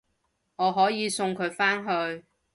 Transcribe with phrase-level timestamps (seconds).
[0.55, 2.25] 我可以送佢返去